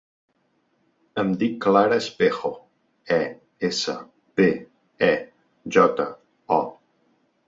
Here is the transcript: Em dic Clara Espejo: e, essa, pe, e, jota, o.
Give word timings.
Em 1.23 1.27
dic 1.41 1.57
Clara 1.65 1.99
Espejo: 2.03 2.49
e, 3.17 3.19
essa, 3.69 3.95
pe, 4.39 4.47
e, 5.09 5.11
jota, 5.77 6.07
o. 6.57 6.59